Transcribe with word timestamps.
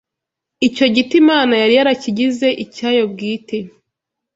Icyo 0.67 0.85
giti 0.95 1.13
Imana 1.23 1.53
yari 1.61 1.73
yarakigize 1.77 2.47
icyayo 2.63 3.03
bwite 3.11 3.57